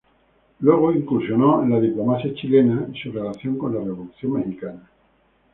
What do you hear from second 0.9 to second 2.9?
incursionó en la diplomacia chilena